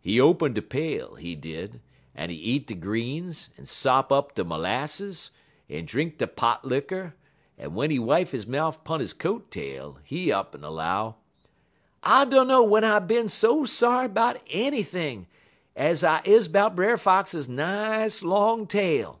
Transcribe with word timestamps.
"He 0.00 0.20
open 0.20 0.54
de 0.54 0.60
pail, 0.60 1.14
he 1.14 1.36
did, 1.36 1.80
en 2.16 2.30
he 2.30 2.34
eat 2.34 2.66
de 2.66 2.74
greens, 2.74 3.50
en 3.56 3.64
sop 3.64 4.10
up 4.10 4.34
de 4.34 4.42
'lasses, 4.42 5.30
en 5.70 5.84
drink 5.84 6.18
de 6.18 6.26
pot 6.26 6.64
liquor, 6.64 7.14
en 7.56 7.68
w'en 7.68 7.92
he 7.92 7.98
wipe 8.00 8.30
he 8.30 8.44
mouf 8.44 8.82
'pun 8.82 9.00
he 9.00 9.06
coat 9.06 9.48
tail, 9.52 9.98
he 10.02 10.32
up'n 10.32 10.62
'low: 10.62 11.14
"'I 12.02 12.24
dunner 12.24 12.54
w'en 12.54 12.82
I 12.82 12.98
bin 12.98 13.28
so 13.28 13.64
sorry 13.64 14.08
'bout 14.08 14.40
anything, 14.48 15.28
ez 15.76 16.02
I 16.02 16.22
is 16.24 16.48
'bout 16.48 16.74
Brer 16.74 16.98
Fox 16.98 17.32
nice 17.46 18.24
long 18.24 18.66
tail. 18.66 19.20